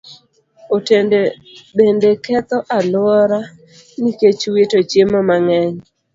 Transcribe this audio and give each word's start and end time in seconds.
Otende 0.75 1.19
bende 1.77 2.09
ketho 2.25 2.57
alwora 2.77 3.39
nikech 4.03 4.41
wito 4.53 4.77
chiemo 4.89 5.19
mang'eny. 5.29 5.77